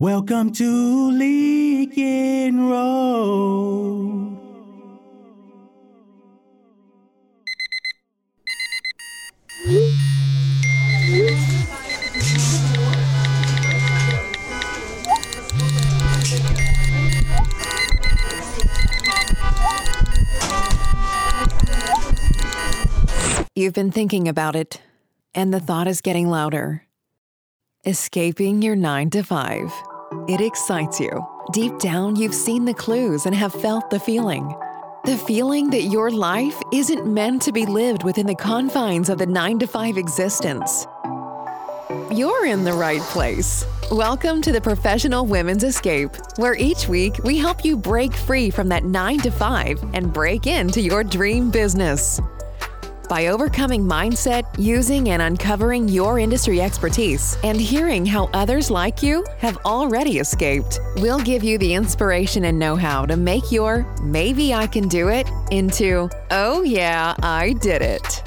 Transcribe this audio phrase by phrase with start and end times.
[0.00, 4.38] Welcome to Lincoln Road.
[23.56, 24.80] You've been thinking about it,
[25.34, 26.84] and the thought is getting louder.
[27.84, 29.87] Escaping your 9 to 5.
[30.10, 31.26] It excites you.
[31.52, 34.54] Deep down, you've seen the clues and have felt the feeling.
[35.04, 39.26] The feeling that your life isn't meant to be lived within the confines of the
[39.26, 40.86] 9 to 5 existence.
[42.10, 43.66] You're in the right place.
[43.90, 48.68] Welcome to the Professional Women's Escape, where each week we help you break free from
[48.70, 52.18] that 9 to 5 and break into your dream business.
[53.08, 59.24] By overcoming mindset, using and uncovering your industry expertise, and hearing how others like you
[59.38, 64.52] have already escaped, we'll give you the inspiration and know how to make your maybe
[64.52, 68.22] I can do it into oh yeah, I did it.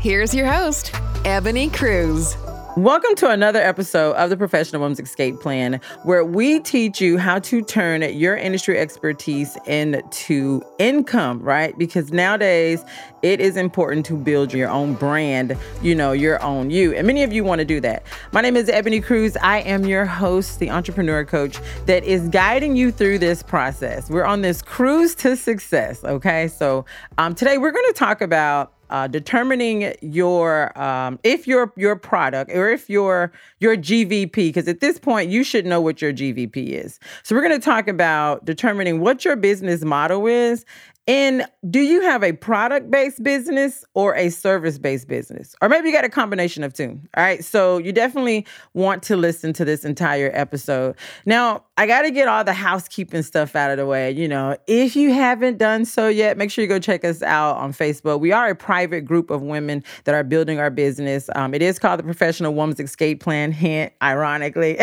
[0.00, 2.36] Here's your host, Ebone Cruz.
[2.76, 7.38] Welcome to another episode of the Professional Women's Escape Plan, where we teach you how
[7.38, 11.76] to turn your industry expertise into income, right?
[11.78, 12.84] Because nowadays
[13.22, 16.92] it is important to build your own brand, you know, your own you.
[16.92, 18.02] And many of you want to do that.
[18.32, 19.38] My name is Ebone Cruz.
[19.38, 24.10] I am your host, the entrepreneur coach that is guiding you through this process.
[24.10, 26.48] We're on this cruise to success, okay?
[26.48, 26.84] So
[27.16, 32.50] um, today we're going to talk about uh, determining your um, if your your product
[32.52, 36.68] or if your your GVP because at this point you should know what your GVP
[36.68, 36.98] is.
[37.22, 40.64] So we're going to talk about determining what your business model is
[41.08, 45.54] and do you have a product based business or a service based business?
[45.62, 47.00] Or maybe you got a combination of two.
[47.16, 47.44] All right.
[47.44, 50.96] So you definitely want to listen to this entire episode.
[51.24, 54.10] Now, I got to get all the housekeeping stuff out of the way.
[54.10, 57.58] You know, if you haven't done so yet, make sure you go check us out
[57.58, 58.18] on Facebook.
[58.18, 61.28] We are a private group of women that are building our business.
[61.34, 64.78] Um, it is called the Professional Woman's Escape Plan, hint, ironically.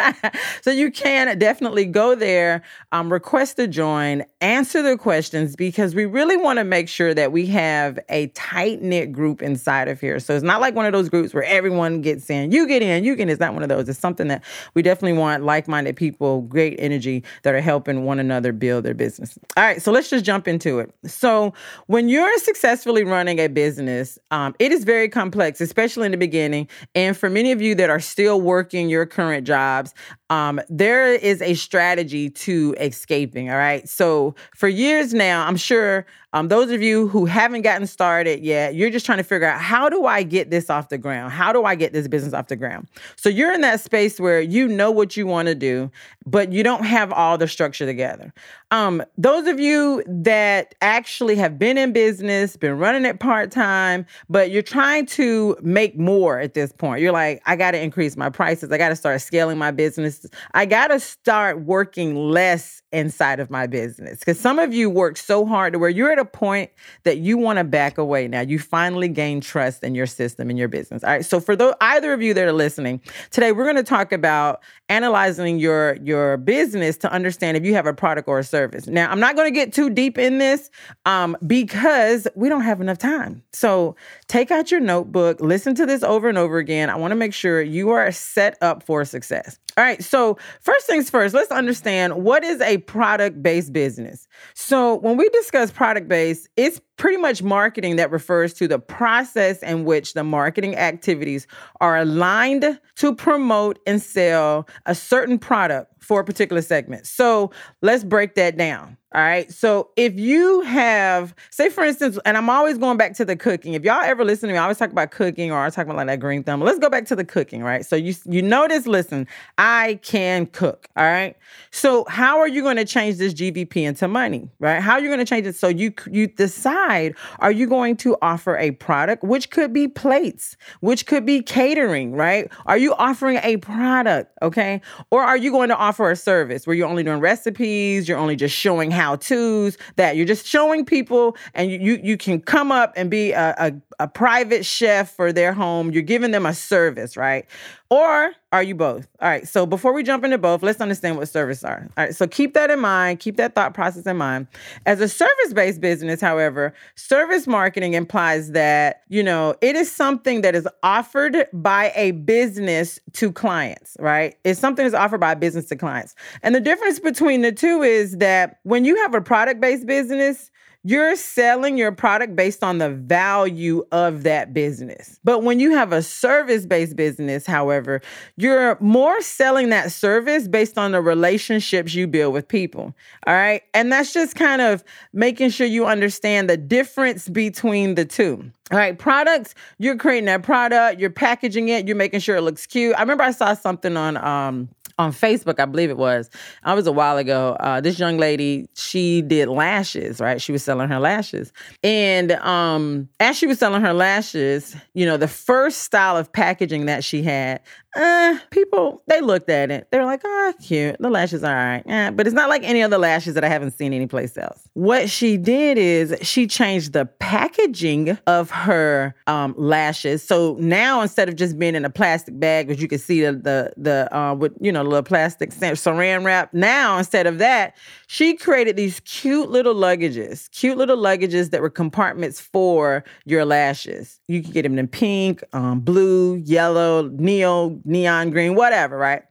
[0.62, 6.06] so you can definitely go there, um, request to join, answer the questions because we
[6.06, 10.18] really want to make sure that we have a tight knit group inside of here.
[10.18, 13.04] So it's not like one of those groups where everyone gets in, you get in,
[13.04, 13.28] you get in.
[13.28, 13.86] It's not one of those.
[13.86, 14.42] It's something that
[14.72, 18.84] we definitely want like minded people people, great energy that are helping one another build
[18.84, 19.36] their business.
[19.56, 20.94] All right, so let's just jump into it.
[21.04, 21.52] So,
[21.86, 26.68] when you're successfully running a business, um, it is very complex, especially in the beginning.
[26.94, 29.94] And for many of you that are still working your current jobs,
[30.30, 33.50] um, there is a strategy to escaping.
[33.50, 33.88] All right.
[33.88, 38.74] So for years now, I'm sure um, those of you who haven't gotten started yet,
[38.74, 41.32] you're just trying to figure out how do I get this off the ground?
[41.32, 42.88] How do I get this business off the ground?
[43.16, 45.90] So you're in that space where you know what you want to do,
[46.24, 48.32] but you don't have all the structure together.
[48.72, 54.06] Um, those of you that actually have been in business, been running it part time,
[54.30, 57.02] but you're trying to make more at this point.
[57.02, 58.72] You're like, I got to increase my prices.
[58.72, 60.24] I got to start scaling my business.
[60.54, 64.20] I got to start working less inside of my business.
[64.20, 66.70] Because some of you work so hard to where you're at a point
[67.04, 68.40] that you want to back away now.
[68.40, 71.04] You finally gain trust in your system in your business.
[71.04, 71.24] All right.
[71.24, 74.62] So for those either of you that are listening, today we're going to talk about
[74.92, 78.86] analyzing your your business to understand if you have a product or a service.
[78.86, 80.70] Now, I'm not going to get too deep in this
[81.06, 83.42] um, because we don't have enough time.
[83.52, 83.96] So
[84.28, 86.90] take out your notebook, listen to this over and over again.
[86.90, 89.58] I want to make sure you are set up for success.
[89.78, 90.04] All right.
[90.04, 94.28] So, first things first, let's understand what is a product based business.
[94.54, 99.60] So, when we discuss product based, it's pretty much marketing that refers to the process
[99.64, 101.48] in which the marketing activities
[101.80, 107.06] are aligned to promote and sell a certain product for a particular segment.
[107.06, 108.96] So, let's break that down.
[109.14, 109.52] All right.
[109.52, 113.74] So if you have, say for instance, and I'm always going back to the cooking.
[113.74, 115.96] If y'all ever listen to me, I always talk about cooking or I talk about
[115.96, 116.62] like that green thumb.
[116.62, 117.84] Let's go back to the cooking, right?
[117.84, 119.26] So you you notice, listen,
[119.58, 120.88] I can cook.
[120.96, 121.36] All right.
[121.70, 124.80] So how are you going to change this GVP into money, right?
[124.80, 125.56] How are you going to change it?
[125.56, 130.56] So you you decide, are you going to offer a product, which could be plates,
[130.80, 132.50] which could be catering, right?
[132.64, 134.80] Are you offering a product, okay?
[135.10, 138.36] Or are you going to offer a service where you're only doing recipes, you're only
[138.36, 142.72] just showing how to's that you're just showing people and you you, you can come
[142.72, 143.72] up and be a, a,
[144.04, 145.90] a private chef for their home.
[145.90, 147.46] You're giving them a service right
[147.92, 149.06] Or are you both?
[149.20, 149.46] All right.
[149.46, 151.90] So before we jump into both, let's understand what service are.
[151.98, 152.16] All right.
[152.16, 153.20] So keep that in mind.
[153.20, 154.46] Keep that thought process in mind.
[154.86, 160.40] As a service based business, however, service marketing implies that, you know, it is something
[160.40, 164.36] that is offered by a business to clients, right?
[164.42, 166.14] It's something that's offered by a business to clients.
[166.42, 170.50] And the difference between the two is that when you have a product based business,
[170.84, 175.18] you're selling your product based on the value of that business.
[175.22, 178.00] But when you have a service based business, however,
[178.36, 182.94] you're more selling that service based on the relationships you build with people.
[183.26, 183.62] All right.
[183.74, 184.82] And that's just kind of
[185.12, 188.50] making sure you understand the difference between the two.
[188.70, 192.64] All right, products, you're creating that product, you're packaging it, you're making sure it looks
[192.66, 192.94] cute.
[192.96, 194.68] I remember I saw something on um
[194.98, 196.30] on Facebook, I believe it was.
[196.62, 197.56] I was a while ago.
[197.58, 200.40] Uh, this young lady, she did lashes, right?
[200.40, 205.16] She was selling her lashes, and um, as she was selling her lashes, you know,
[205.16, 207.60] the first style of packaging that she had,
[207.94, 209.88] uh, people they looked at it.
[209.90, 210.96] They were like, "Oh, cute.
[210.98, 213.48] The lashes are all right." Eh, but it's not like any other lashes that I
[213.48, 214.68] haven't seen anyplace else.
[214.74, 220.22] What she did is she changed the packaging of her um, lashes.
[220.22, 223.32] So now instead of just being in a plastic bag, as you can see the
[223.32, 228.34] the the uh, with you know little plastic saran wrap, now instead of that, she
[228.36, 234.20] created these cute little luggages, cute little luggages that were compartments for your lashes.
[234.28, 239.22] You could get them in pink, um, blue, yellow, neo neon green, whatever, right?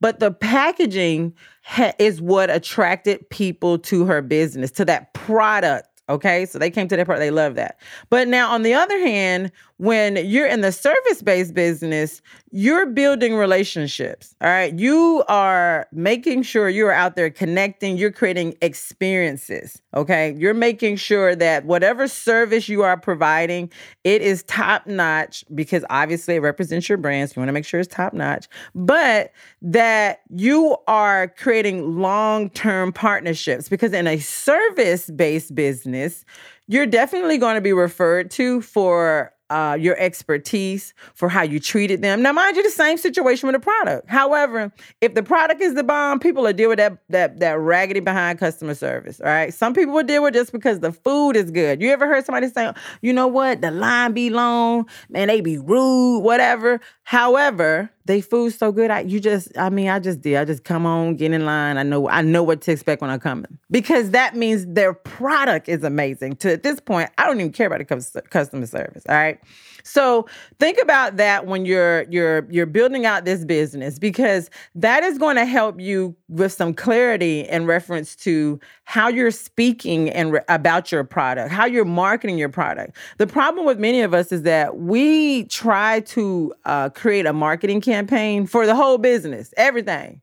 [0.00, 5.88] But the packaging ha- is what attracted people to her business, to that product.
[6.08, 7.78] Okay, so they came to that part, they love that.
[8.08, 13.34] But now, on the other hand, when you're in the service based business, you're building
[13.34, 14.34] relationships.
[14.42, 14.78] All right.
[14.78, 19.80] You are making sure you're out there connecting, you're creating experiences.
[19.94, 20.34] Okay.
[20.36, 23.72] You're making sure that whatever service you are providing,
[24.04, 27.30] it is top notch because obviously it represents your brand.
[27.30, 32.50] So you want to make sure it's top notch, but that you are creating long
[32.50, 36.26] term partnerships because in a service based business,
[36.68, 42.02] you're definitely going to be referred to for uh, your expertise for how you treated
[42.02, 42.22] them.
[42.22, 44.08] Now, mind you, the same situation with the product.
[44.08, 48.00] However, if the product is the bomb, people will deal with that that that raggedy
[48.00, 49.20] behind customer service.
[49.20, 51.82] All right, some people will deal with just because the food is good.
[51.82, 53.60] You ever heard somebody say, "You know what?
[53.60, 55.28] The line be long, man.
[55.28, 56.80] They be rude, whatever."
[57.10, 58.88] However, they food so good.
[58.88, 60.36] I you just I mean I just did.
[60.36, 61.76] I just come on, get in line.
[61.76, 64.94] I know I know what to expect when I come in because that means their
[64.94, 66.36] product is amazing.
[66.36, 69.02] To at this point, I don't even care about the customer service.
[69.08, 69.40] All right.
[69.82, 70.26] So
[70.58, 75.36] think about that when you're you're you're building out this business because that is going
[75.36, 80.92] to help you with some clarity in reference to how you're speaking and re- about
[80.92, 82.96] your product, how you're marketing your product.
[83.18, 87.80] The problem with many of us is that we try to uh, create a marketing
[87.80, 90.20] campaign for the whole business, everything.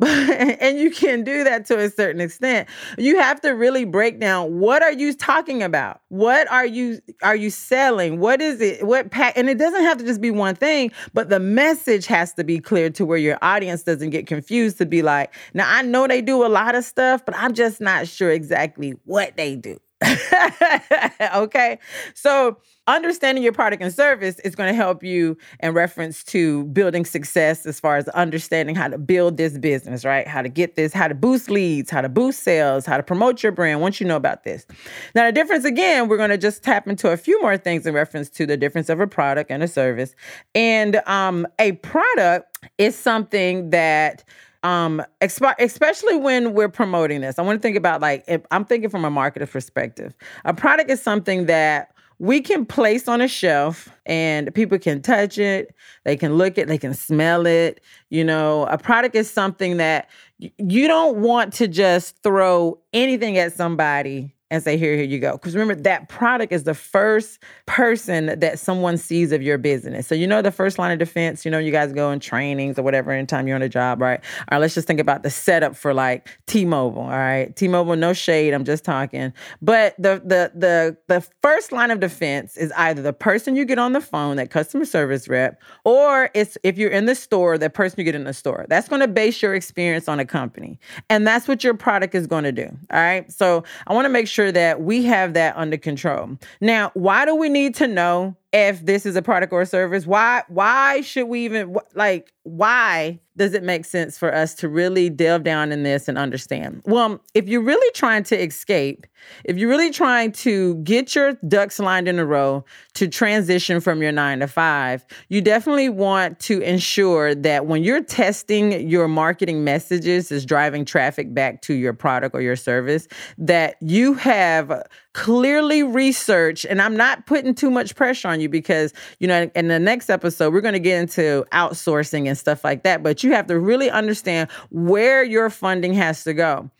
[0.06, 2.68] and you can do that to a certain extent.
[2.96, 6.00] You have to really break down what are you talking about?
[6.08, 8.18] What are you are you selling?
[8.20, 8.86] What is it?
[8.86, 12.32] What pack and it doesn't have to just be one thing but the message has
[12.34, 15.82] to be clear to where your audience doesn't get confused to be like now i
[15.82, 19.56] know they do a lot of stuff but i'm just not sure exactly what they
[19.56, 19.78] do
[21.34, 21.78] okay.
[22.14, 22.56] So,
[22.86, 27.66] understanding your product and service is going to help you in reference to building success
[27.66, 30.26] as far as understanding how to build this business, right?
[30.26, 33.42] How to get this, how to boost leads, how to boost sales, how to promote
[33.42, 34.66] your brand once you know about this.
[35.14, 37.94] Now, the difference again, we're going to just tap into a few more things in
[37.94, 40.14] reference to the difference of a product and a service.
[40.54, 44.24] And um, a product is something that
[44.62, 49.04] um especially when we're promoting this i want to think about like i'm thinking from
[49.04, 50.14] a marketer perspective.
[50.44, 55.38] A product is something that we can place on a shelf and people can touch
[55.38, 55.74] it
[56.04, 58.66] they can look it they can smell it you know?
[58.66, 64.62] A product is something that you don't want to just throw anything at somebody and
[64.62, 65.32] say, here, here you go.
[65.32, 70.06] Because remember, that product is the first person that someone sees of your business.
[70.06, 72.78] So, you know, the first line of defense, you know, you guys go in trainings
[72.78, 74.20] or whatever anytime you're on a job, right?
[74.20, 77.02] All right, let's just think about the setup for like T-Mobile.
[77.02, 77.54] All right.
[77.54, 78.52] T-Mobile, no shade.
[78.52, 79.32] I'm just talking.
[79.62, 83.78] But the the the the first line of defense is either the person you get
[83.78, 87.74] on the phone, that customer service rep, or it's if you're in the store, that
[87.74, 88.66] person you get in the store.
[88.68, 90.78] That's going to base your experience on a company.
[91.08, 92.66] And that's what your product is going to do.
[92.90, 93.30] All right.
[93.30, 96.38] So I want to make sure sure that we have that under control.
[96.62, 100.06] Now, why do we need to know if this is a product or a service?
[100.06, 105.08] Why why should we even like why does it make sense for us to really
[105.08, 106.82] delve down in this and understand?
[106.84, 109.06] Well, um, if you're really trying to escape,
[109.44, 112.64] if you're really trying to get your ducks lined in a row
[112.94, 118.02] to transition from your nine to five, you definitely want to ensure that when you're
[118.02, 123.06] testing your marketing messages is driving traffic back to your product or your service,
[123.38, 126.64] that you have clearly researched.
[126.64, 130.10] And I'm not putting too much pressure on you because, you know, in the next
[130.10, 133.02] episode, we're going to get into outsourcing and stuff like that.
[133.02, 136.70] But you have to really understand where your funding has to go.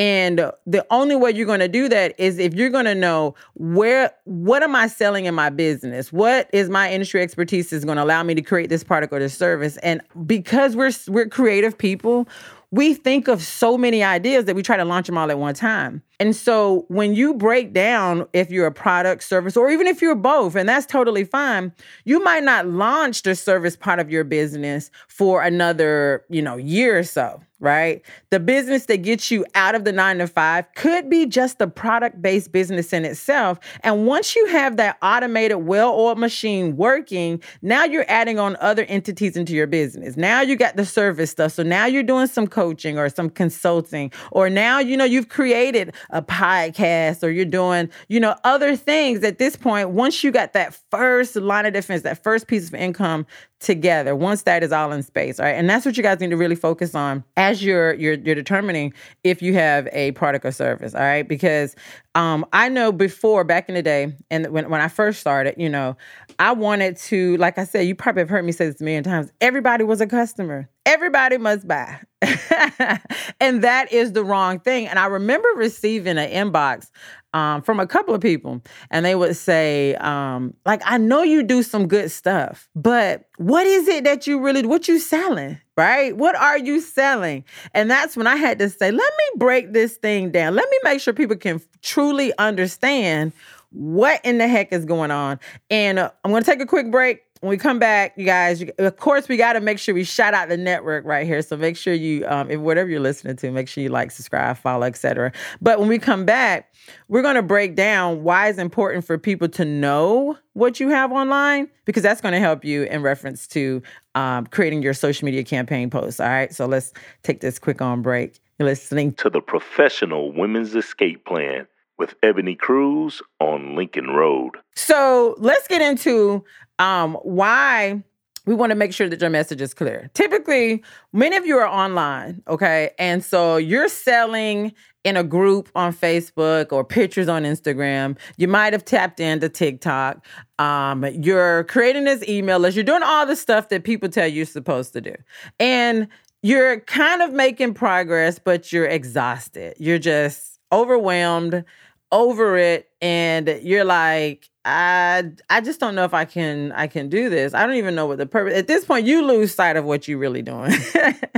[0.00, 3.34] And the only way you're going to do that is if you're going to know
[3.52, 6.10] where what am I selling in my business?
[6.10, 9.18] What is my industry expertise is going to allow me to create this product or
[9.18, 9.76] this service?
[9.82, 12.26] And because we're we're creative people,
[12.70, 15.52] we think of so many ideas that we try to launch them all at one
[15.52, 16.02] time.
[16.18, 20.14] And so when you break down if you're a product, service, or even if you're
[20.14, 21.74] both, and that's totally fine,
[22.06, 26.98] you might not launch the service part of your business for another, you know, year
[26.98, 28.02] or so right?
[28.30, 31.66] The business that gets you out of the nine to five could be just a
[31.66, 33.60] product based business in itself.
[33.82, 38.84] And once you have that automated, well oiled machine working, now you're adding on other
[38.84, 40.16] entities into your business.
[40.16, 41.52] Now you got the service stuff.
[41.52, 45.94] So now you're doing some coaching or some consulting, or now, you know, you've created
[46.10, 49.90] a podcast or you're doing, you know, other things at this point.
[49.90, 53.26] Once you got that first line of defense, that first piece of income
[53.60, 55.52] together once that is all in space all right?
[55.52, 58.92] And that's what you guys need to really focus on as you're you're you're determining
[59.22, 61.28] if you have a product or service all right?
[61.28, 61.76] Because
[62.14, 65.68] um i know before back in the day and when, when i first started you
[65.68, 65.96] know
[66.40, 69.04] i wanted to like i said you probably have heard me say this a million
[69.04, 70.68] times everybody was a customer.
[70.86, 72.00] Everybody must buy.
[73.40, 74.86] And that is the wrong thing.
[74.86, 76.90] And i remember receiving an inbox
[77.32, 78.60] um, from a couple of people,
[78.90, 83.66] and they would say, um, like, I know you do some good stuff, but what
[83.66, 85.58] is it that you really what you selling?
[85.76, 86.14] Right?
[86.16, 87.44] What are you selling?
[87.72, 90.54] And that's when I had to say, let me break this thing down.
[90.54, 93.32] Let me make sure people can truly understand
[93.70, 95.38] what in the heck is going on.
[95.70, 98.62] And uh, I'm going to take a quick break when we come back, you guys,
[98.78, 101.40] of course, we got to make sure we shout out the network right here.
[101.40, 104.58] So make sure you, um, if whatever you're listening to, make sure you like, subscribe,
[104.58, 105.32] follow, etc.
[105.62, 106.74] But when we come back,
[107.08, 111.12] we're going to break down why it's important for people to know what you have
[111.12, 113.82] online because that's going to help you in reference to
[114.14, 116.20] um, creating your social media campaign posts.
[116.20, 116.92] All right, so let's
[117.22, 118.38] take this quick on break.
[118.58, 121.66] You're listening to the Professional Women's Escape Plan
[122.00, 124.56] with Ebone Cruz on Lincoln Road.
[124.74, 126.44] So let's get into
[126.80, 128.02] um, why
[128.46, 130.10] we want to make sure that your message is clear.
[130.14, 132.90] Typically, many of you are online, okay?
[132.98, 134.72] And so you're selling
[135.04, 138.18] in a group on Facebook or pictures on Instagram.
[138.38, 140.24] You might have tapped into TikTok.
[140.58, 142.76] Um, you're creating this email list.
[142.76, 145.14] You're doing all the stuff that people tell you you're supposed to do.
[145.58, 146.08] And
[146.42, 149.74] you're kind of making progress, but you're exhausted.
[149.78, 151.64] You're just overwhelmed,
[152.12, 157.08] over it, and you're like, I I just don't know if I can I can
[157.08, 157.54] do this.
[157.54, 158.54] I don't even know what the purpose.
[158.54, 160.72] At this point, you lose sight of what you're really doing.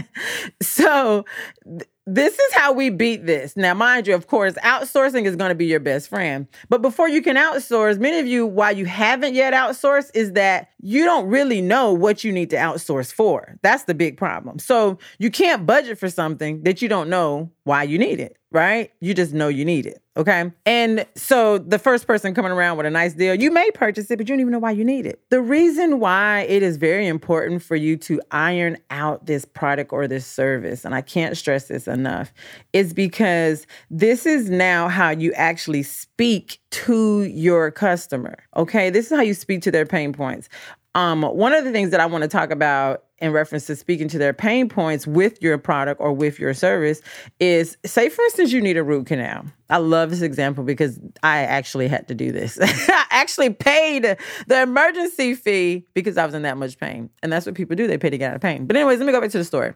[0.63, 1.25] so
[1.65, 3.57] th- this is how we beat this.
[3.57, 6.49] Now, mind you, of course, outsourcing is going to be your best friend.
[6.69, 10.71] But before you can outsource, many of you, why you haven't yet outsourced, is that
[10.81, 13.57] you don't really know what you need to outsource for.
[13.63, 14.59] That's the big problem.
[14.59, 18.91] So you can't budget for something that you don't know why you need it, right?
[19.01, 20.03] You just know you need it.
[20.17, 20.51] Okay.
[20.67, 24.17] And so the first person coming around with a nice deal, you may purchase it,
[24.17, 25.23] but you don't even know why you need it.
[25.31, 30.09] The reason why it is very important for you to iron out this product or
[30.09, 32.35] this service, and I can't stress this enough,
[32.73, 38.37] is because this is now how you actually speak to your customer.
[38.57, 38.91] Okay.
[38.91, 40.49] This is how you speak to their pain points.
[40.95, 44.09] Um, one of the things that I want to talk about in reference to speaking
[44.09, 47.01] to their pain points with your product or with your service
[47.39, 49.45] is say for instance you need a root canal.
[49.71, 52.59] I love this example because i actually had to do this.
[52.61, 54.17] I actually paid
[54.49, 57.87] the emergency fee because i was in that much pain and that's what people do
[57.87, 58.67] they pay to get out of pain.
[58.67, 59.75] But anyways let me go back to the story.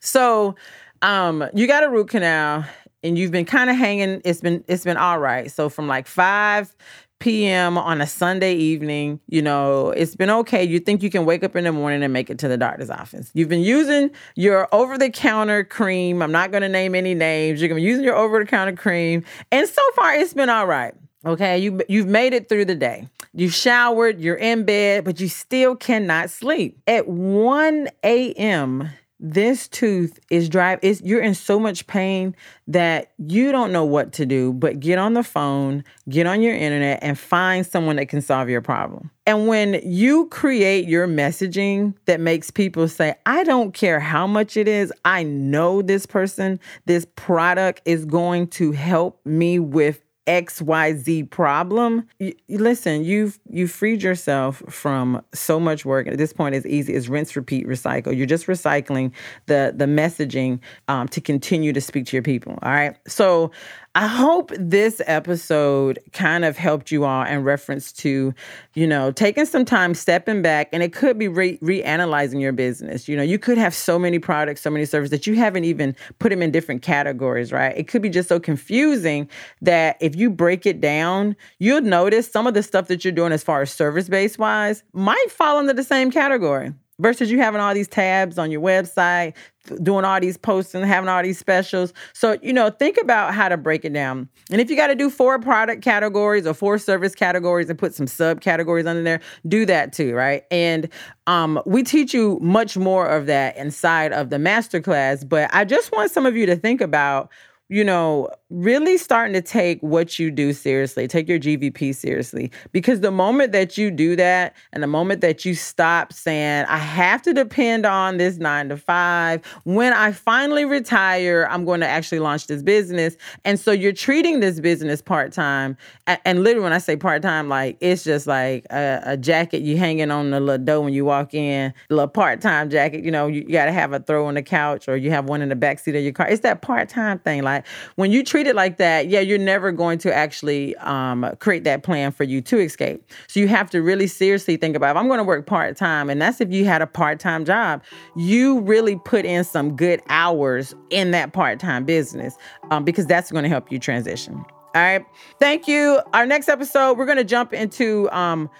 [0.00, 0.56] So
[1.02, 2.64] um, you got a root canal
[3.02, 5.50] and you've been kind of hanging it's been it's been all right.
[5.50, 6.74] So from like 5
[7.18, 7.78] p.m.
[7.78, 10.64] on a Sunday evening, you know, it's been okay.
[10.64, 12.90] You think you can wake up in the morning and make it to the doctor's
[12.90, 13.30] office.
[13.34, 16.22] You've been using your over the counter cream.
[16.22, 17.60] I'm not going to name any names.
[17.60, 19.24] You're going to be using your over the counter cream.
[19.50, 20.94] And so far, it's been all right.
[21.24, 23.08] Okay, you you've made it through the day.
[23.32, 26.80] You showered, you're in bed, but you still cannot sleep.
[26.86, 33.50] At 1 a.m., this tooth is drive is you're in so much pain that you
[33.50, 37.18] don't know what to do but get on the phone get on your internet and
[37.18, 39.10] find someone that can solve your problem.
[39.26, 44.56] And when you create your messaging that makes people say i don't care how much
[44.56, 51.30] it is i know this person this product is going to help me with XYZ
[51.30, 52.08] problem,
[52.48, 56.08] listen, you've you freed yourself from so much work.
[56.08, 56.94] At this point, it's easy.
[56.94, 58.16] It's rinse, repeat, recycle.
[58.16, 59.12] You're just recycling
[59.46, 62.58] the the messaging um, to continue to speak to your people.
[62.62, 62.96] All right.
[63.06, 63.52] So
[63.96, 68.34] I hope this episode kind of helped you all in reference to,
[68.74, 73.08] you know, taking some time, stepping back, and it could be re- reanalyzing your business.
[73.08, 75.96] You know, you could have so many products, so many services that you haven't even
[76.18, 77.74] put them in different categories, right?
[77.74, 79.30] It could be just so confusing
[79.62, 83.32] that if you break it down, you'll notice some of the stuff that you're doing
[83.32, 87.60] as far as service based wise might fall under the same category versus you having
[87.60, 89.34] all these tabs on your website,
[89.82, 91.92] doing all these posts and having all these specials.
[92.12, 94.28] So, you know, think about how to break it down.
[94.50, 97.94] And if you got to do four product categories or four service categories and put
[97.94, 100.44] some subcategories under there, do that too, right?
[100.50, 100.88] And
[101.26, 105.92] um, we teach you much more of that inside of the masterclass, but I just
[105.92, 107.30] want some of you to think about
[107.68, 112.52] you know, really starting to take what you do seriously, take your GVP seriously.
[112.70, 116.78] Because the moment that you do that and the moment that you stop saying, I
[116.78, 121.88] have to depend on this nine to five, when I finally retire, I'm going to
[121.88, 123.16] actually launch this business.
[123.44, 125.76] And so you're treating this business part time.
[126.06, 129.76] And, literally, when I say part time, like it's just like a, a, jacket you
[129.76, 133.02] hanging on the little door when you walk in, a little part time jacket.
[133.04, 135.24] You know, you, you got to have a throw on the couch or you have
[135.24, 136.28] one in the back seat of your car.
[136.28, 137.42] It's that part time thing.
[137.42, 137.55] Like,
[137.96, 141.82] when you treat it like that, yeah, you're never going to actually um, create that
[141.82, 143.04] plan for you to escape.
[143.26, 146.10] So you have to really seriously think about if I'm going to work part time,
[146.10, 147.82] and that's if you had a part time job,
[148.16, 152.36] you really put in some good hours in that part time business
[152.70, 154.44] um, because that's going to help you transition.
[154.76, 155.06] All right.
[155.40, 156.02] Thank you.
[156.12, 158.50] Our next episode, we're going to jump into um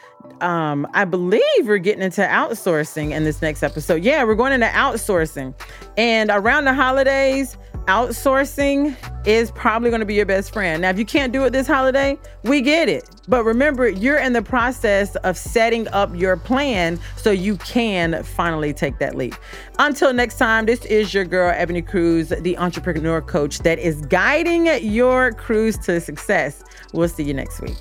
[0.40, 4.02] um I believe we're getting into outsourcing in this next episode.
[4.02, 5.52] Yeah, we're going into outsourcing.
[5.98, 10.82] And around the holidays, outsourcing is probably going to be your best friend.
[10.82, 13.08] Now, if you can't do it this holiday, we get it.
[13.28, 18.72] But remember, you're in the process of setting up your plan so you can finally
[18.72, 19.34] take that leap.
[19.78, 24.66] Until next time, this is your girl, Ebone Cruz, the entrepreneur coach that is guiding
[24.84, 26.62] your cruise to success.
[26.92, 27.76] We'll see you next week.